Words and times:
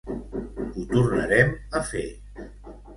Ho 0.77 0.85
tornarem 0.95 1.55
a 1.81 1.85
fer! 1.95 2.05